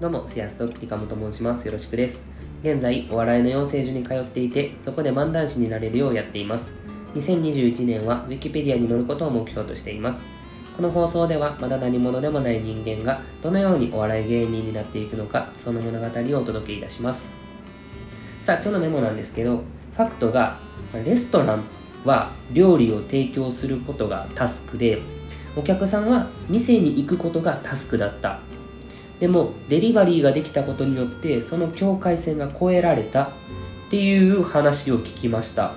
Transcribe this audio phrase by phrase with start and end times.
[0.00, 1.66] どうも、セアストリカムと申します。
[1.66, 2.26] よろしくです。
[2.64, 6.74] 現在、お笑いの養成所に通っていて、そこで漫談師になれるようやっています。
[7.14, 10.24] 2021年は Wikipedia に載ることを目標としています。
[10.76, 17.32] この放送では、まだ何者でもない人間が、どのようにお笑い芸人になっていくのか、その物語をお届けいたします。
[18.42, 20.58] さあ、今日のメモなんですけど、ファクトが、
[21.06, 21.62] レストラン
[22.04, 25.00] は料理を提供することがタスクで、
[25.56, 28.40] お客さんは店に行くことがタスクだった
[29.24, 33.30] でもデリバリーができたことによってその境界線が越えられたっ
[33.88, 35.72] ていう話を聞きました。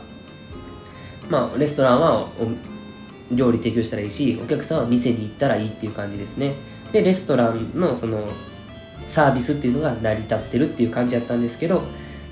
[1.30, 2.27] まあレストランは
[3.31, 6.55] 料理提供したらいいしお客さんは店に行ったらいいっていう感じですね。
[6.91, 8.27] でレストランのその
[9.08, 11.84] サービスっていうのが成り立ってるっていう感じだったんですけど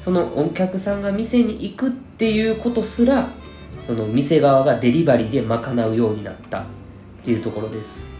[0.03, 3.29] そのお客さんが店に行くっていうことすら
[3.87, 6.65] その店側がデリバリーで賄うようになったっ
[7.23, 8.14] ていうところです。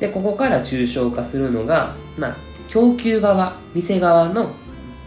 [0.00, 2.36] でここから抽象化するのが、まあ、
[2.68, 4.50] 供給側店側の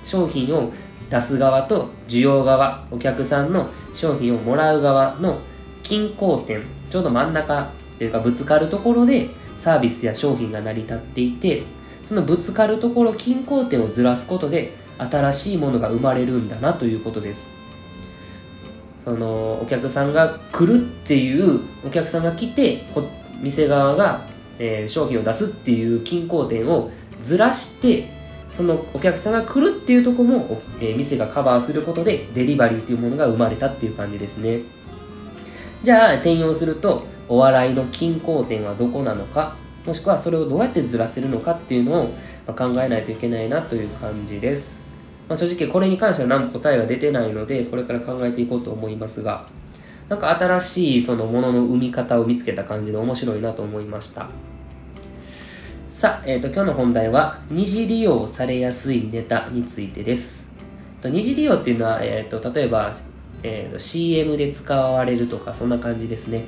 [0.04, 0.72] 商品を
[1.10, 5.40] 出す側と需要側お客さんの商品をもらう側の
[5.82, 11.64] 均衡点ちょうど真ん中というかぶつかるところでサービスや商品が成り立っていて
[12.08, 17.48] そのぶつかるところ均衡点をずらすことで新しいものが生まれるんだなということです。
[19.04, 22.84] そのお客さんが来るっていうお客さんが来て
[23.42, 24.22] 店側が、
[24.60, 28.08] えー、商品を出すっていう均衡点をずらして
[28.56, 34.62] そのお客さんが来るっていうとこも、えー、店がカバーすることでデリバリーっていうものが生まれたっていう感じですね。
[35.82, 42.04] じゃあ転用するとお笑いの均衡点はどこなのかもしくはそれをどうやってずらせるのかっていうの
[42.48, 44.84] を考えないといけないなという感じです。
[45.28, 49.46] まあ、正直これに関しては何も答えが出てないのでこれから考えていこうと思いますが。
[50.10, 54.28] なんか新しいそのものの生み方を見つけた感じで面白いなと思いました。
[55.90, 60.50] さあ、えーと、今日の本題は二次利用されやすいネタについてです。
[61.02, 62.94] と二次利用っていうのは、えーと、例えば、
[63.42, 66.44] えーと、CM で使われるとかそんな感じですね。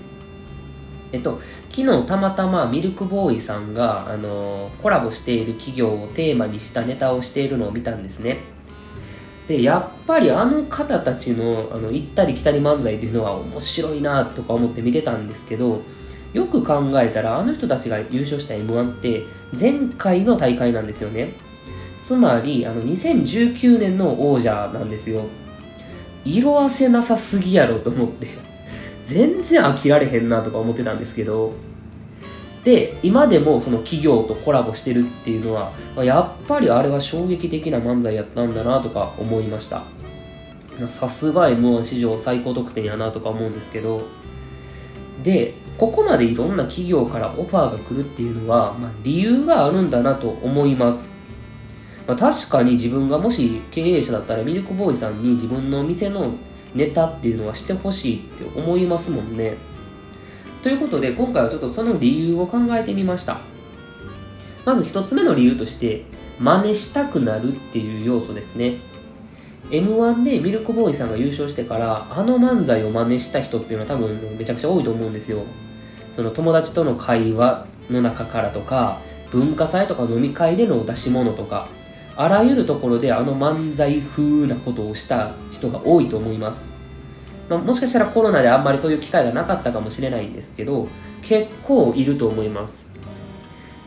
[1.14, 1.40] えっと、
[1.70, 8.40] 昨日たまたまミルクボーイさんが、あのコラボしている企業をテーマにしたネタをしているのを見たんですね。
[9.48, 15.82] でやっぱりあの方たちのあの行ったり来たり漫才っていうのは面白いなとか思って見てたんですけど
[16.34, 19.24] よく考えたらあの人たちが優勝した m 1って
[19.58, 21.30] 前回の大会なんですよね。
[22.06, 25.24] つまりあの2019年の王者なんですよ。
[26.26, 28.28] 色あせなさすぎやろと思って
[29.06, 31.54] 全然飽きられへんなとか思ってたんですけど
[32.66, 35.72] で今でもその企業とコラボしてるっていうのは
[36.04, 39.84] やっぱりあれは衝撃的な漫才やったんだなとか思いました。
[40.90, 44.04] さすが m 1史上最高得点やなとか思うんですけど
[45.24, 51.10] でここまでいろんな企業からオファーが来るっていうのは、まあ、理由があるんだなと思います、
[52.08, 56.34] まあ、確かに自分がもし経営者だったらミルクボーイさんに自分のお店の
[56.74, 59.56] ネタっていうのはしてほしいって思いますもんね。
[60.66, 63.38] ということで今回はちょっとその理由を考えてみました。
[64.66, 66.06] まず1つ目の理由として
[66.40, 68.78] 真似したくなるっていう要素ですね。
[69.70, 75.44] m 1でミルクボーイさんが優勝してからあの漫才を真似した人っていうのは多分めちゃくちゃ多いと思うんですよ。
[76.16, 78.98] その友達との会話の中からとか
[79.32, 81.68] 文化祭とか飲み会での出し物とか
[82.16, 86.75] あらゆるところであの漫才風なことをした人が多いと思います。
[87.50, 90.88] まあ、もしかしたらコロナであんまりそういう機会がなかったかもしれないんですけど
[91.22, 92.86] 結構いると思います。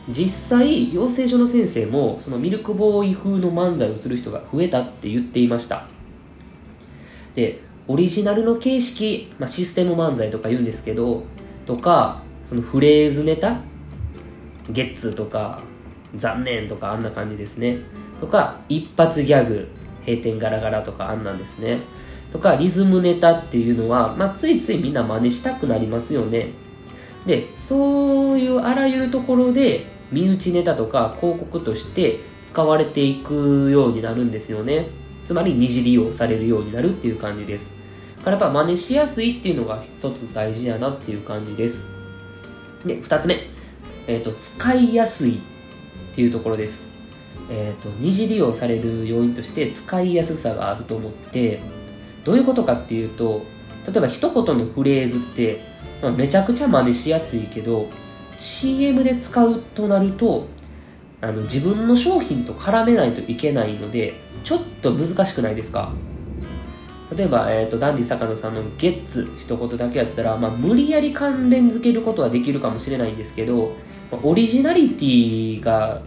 [0.08, 5.86] 実際養成所の先生もそのミルクボーイ風の漫才をする人が増えたって言っていました。
[7.34, 11.24] でオリジナルの形式、まあ、システム漫才とか言うんですけど
[11.66, 13.60] とかそのフレーズネタ
[14.70, 15.62] ゲッツとか
[16.16, 17.78] 残念とかあんな感じですね。
[18.20, 19.68] とか一発ギャグ
[20.06, 21.80] 閉店ガラガラとかあんなんですね。
[22.32, 26.50] とかリズムネタっていうのは、まあ、ついついみんな真似したくなりますよね。
[27.26, 34.88] でそういうあらゆるところで身内ネタとか広告として使われていくようになるんですよね。
[35.26, 37.78] つまり二次利用されるようになるっていう感じです。
[38.24, 41.86] からやっぱ真似しやすいっていうのが一つ大事やなっていう感じです。
[42.84, 43.36] で二つ目、
[44.06, 46.88] えーと、使いやすいっていうところです。
[47.50, 51.60] えーと二次利用される要因として使いやすさがあると思って
[52.28, 53.42] どういうことかっていうと
[53.86, 55.60] 例えば一言のフレーズって、
[56.02, 57.86] まあ、めちゃくちゃ真似しやすいけど
[58.36, 60.46] CM で使うとなると
[61.22, 64.12] あの自分の商品と絡めないといけないので
[64.44, 65.90] ちょっと難しくないですか？
[67.16, 73.72] 例えば、えーと、ダンディ坂野さんの「ゲッツ」一言だけやったら、まあ、無理やり関連づけることはできるかもしれないんですけど、
[74.12, 76.02] まあ、オリジナリティが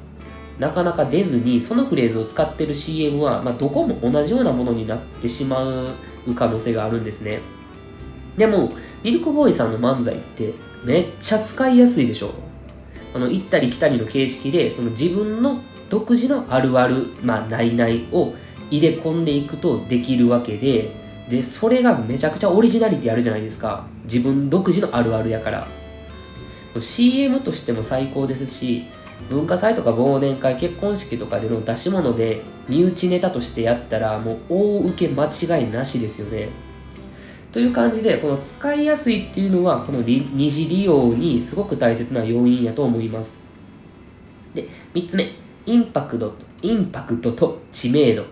[0.59, 5.95] なかなか出ずにそのフレーズを使ってる CM は、まあ、どこも同じようなものになってしまう
[6.35, 7.39] 可能性があるんですね。
[8.37, 8.71] でも
[9.03, 10.53] ミルクボーイさんの漫才って
[10.83, 12.31] めっちゃ使いやすいでしょ。
[13.13, 15.59] あの行ったり来たりの形式でその自分の
[15.89, 18.33] 独自のあるあるまあないないを
[18.69, 20.93] 入れ込んでいくとできるわけで
[21.29, 23.85] でそれがめちゃくちゃオリジナリティあるじゃないですか。
[24.03, 25.67] 自分独自のあるあるやから。
[26.79, 28.85] CM としても最高ですし
[29.29, 36.49] 文化祭とか忘年会結婚式とかでの出し物で身内ネタとしてやったらもう大受け間違いなしですよね。
[37.51, 43.39] という感じでこの使いやすいっていうのはこの二次利用にすごく大切な要因やと思います。
[44.53, 45.41] で3つ目。
[45.65, 46.33] インパクト
[46.63, 48.23] インパクトと知名度、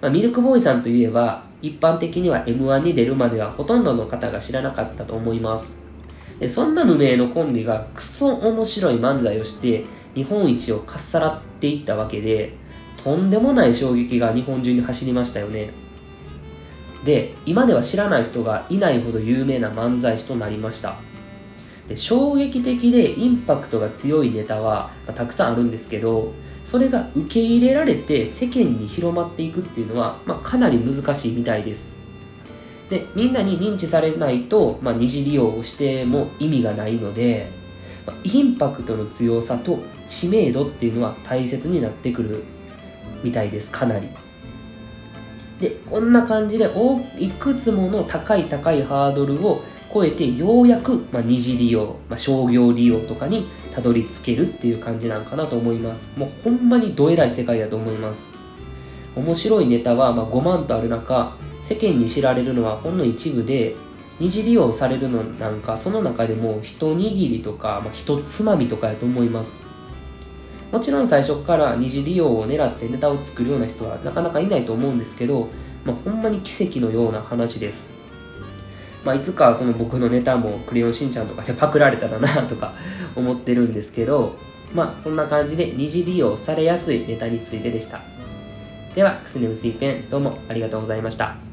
[0.00, 5.85] まあ、ミルクボーイさんといえば一般的には M1 に出るまではほとんどの方が知らなかったと思います。
[6.38, 9.84] でそんな無名のコンビがクソ面白い漫才をして
[10.14, 12.54] 日本一をかっさらっていったわけで
[13.02, 15.70] とんでもない衝撃が日本中に走りましたよね。
[17.04, 20.96] で今では知らない人がいないほど有名な漫才師となりました。
[21.88, 26.32] で衝撃的でインパクトが強いネタは、まあ、たくさんあるんですけど
[26.64, 31.95] それが受け入れられて世間に広まっていくっていうのは、まあ、かなり難しいみたいです。
[32.90, 37.50] でみんなに認知されないと、まあ、二次利用をしても意味がないので、
[38.06, 42.44] まあ、インパクトの強さと知名度っていうのは大切になってくる
[43.24, 44.06] みたいですかなり。
[45.60, 46.68] でこんな感じで
[47.18, 49.62] いくつもの高い高いハードルを
[49.92, 56.18] 超えてようやく、まあ、二次利用、まあ、商業利用とかにたどり着けるっていう感じなんかなと思います。
[56.18, 58.22] もうほんまにどえらい世界だと思います。
[59.16, 61.34] 面白いネタは、まあ、5万とある中
[61.66, 63.74] 世間に知られるのはほんの一部で
[64.20, 69.52] 二次利用されるのなんかその中でも一握りとか、まあ、一つまみとかやと思います。
[70.70, 75.48] もちろん最初から二次利用を狙ってネタを作るような人はなかなかいないと思うんですけど、
[75.84, 77.90] まあ、ほんまに奇跡のような話です。
[79.04, 82.74] まあ、いつかその僕のネタも「クレヨンしんちゃん」とかで パクられたらなとか
[83.14, 84.34] 思ってるんですけど
[84.74, 88.00] まあそんな感じで二次利用されやすいネタについてでした。
[88.96, 91.45] ではくすねむすいペンどうもありがとうございました。